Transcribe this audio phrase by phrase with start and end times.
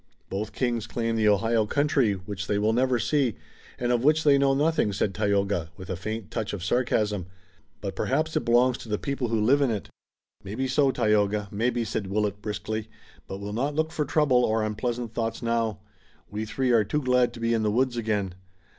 [0.29, 3.35] "Both Kings claim the Ohio country, which they will never see,
[3.77, 7.27] and of which they know nothing," said Tayoga, with a faint touch of sarcasm,
[7.81, 9.89] "but perhaps it belongs to the people who live in it."
[10.43, 11.49] "Maybe so, Tayoga!
[11.51, 12.87] Maybe!" said Willet briskly,
[13.27, 15.77] "but we'll not look for trouble or unpleasant thoughts now.
[16.31, 18.33] We three are too glad to be in the woods again.